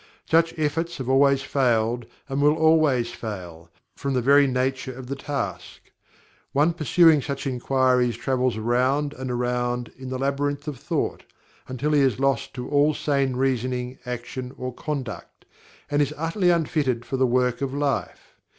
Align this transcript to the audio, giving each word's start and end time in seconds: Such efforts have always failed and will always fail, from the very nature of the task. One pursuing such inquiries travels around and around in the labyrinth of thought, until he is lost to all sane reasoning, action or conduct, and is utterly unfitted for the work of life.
Such 0.31 0.57
efforts 0.57 0.97
have 0.97 1.07
always 1.07 1.43
failed 1.43 2.07
and 2.27 2.41
will 2.41 2.55
always 2.55 3.11
fail, 3.11 3.69
from 3.95 4.15
the 4.15 4.21
very 4.23 4.47
nature 4.47 4.91
of 4.97 5.05
the 5.05 5.15
task. 5.15 5.91
One 6.53 6.73
pursuing 6.73 7.21
such 7.21 7.45
inquiries 7.45 8.17
travels 8.17 8.57
around 8.57 9.13
and 9.13 9.29
around 9.29 9.89
in 9.95 10.09
the 10.09 10.17
labyrinth 10.17 10.67
of 10.67 10.79
thought, 10.79 11.21
until 11.67 11.91
he 11.91 12.01
is 12.01 12.19
lost 12.19 12.55
to 12.55 12.67
all 12.67 12.95
sane 12.95 13.35
reasoning, 13.35 13.99
action 14.03 14.55
or 14.57 14.73
conduct, 14.73 15.45
and 15.91 16.01
is 16.01 16.15
utterly 16.17 16.49
unfitted 16.49 17.05
for 17.05 17.17
the 17.17 17.27
work 17.27 17.61
of 17.61 17.71
life. 17.71 18.33